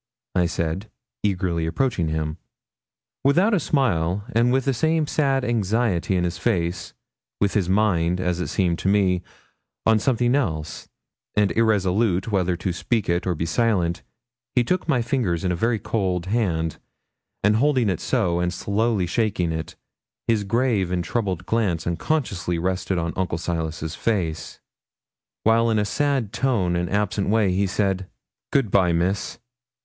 I 0.33 0.47
said, 0.47 0.89
eagerly 1.21 1.67
approaching 1.67 2.07
him. 2.07 2.39
Without 3.23 3.53
a 3.53 3.59
smile, 3.59 4.25
with 4.33 4.65
the 4.65 4.73
same 4.73 5.05
sad 5.05 5.45
anxiety 5.45 6.15
in 6.15 6.23
his 6.23 6.39
face, 6.39 6.95
with 7.39 7.53
his 7.53 7.69
mind, 7.69 8.19
as 8.19 8.39
it 8.39 8.47
seemed 8.47 8.79
to 8.79 8.87
me, 8.87 9.21
on 9.85 9.99
something 9.99 10.33
else, 10.33 10.89
and 11.35 11.51
irresolute 11.51 12.31
whether 12.31 12.55
to 12.57 12.73
speak 12.73 13.09
it 13.09 13.27
or 13.27 13.35
be 13.35 13.45
silent, 13.45 14.01
he 14.55 14.63
took 14.63 14.87
my 14.87 15.03
fingers 15.03 15.43
in 15.43 15.51
a 15.51 15.55
very 15.55 15.77
cold 15.77 16.25
hand, 16.25 16.79
and 17.43 17.57
holding 17.57 17.87
it 17.87 17.99
so, 17.99 18.39
and 18.39 18.55
slowly 18.55 19.05
shaking 19.05 19.51
it, 19.51 19.75
his 20.27 20.43
grave 20.43 20.91
and 20.91 21.03
troubled 21.03 21.45
glance 21.45 21.85
unconsciously 21.85 22.57
rested 22.57 22.97
on 22.97 23.13
Uncle 23.15 23.37
Silas's 23.37 23.93
face, 23.93 24.59
while 25.43 25.69
in 25.69 25.77
a 25.77 25.85
sad 25.85 26.33
tone 26.33 26.75
and 26.75 26.89
absent 26.89 27.29
way 27.29 27.51
he 27.51 27.67
said 27.67 28.09
'Good 28.51 28.71
bye, 28.71 28.93
Miss.' 28.93 29.37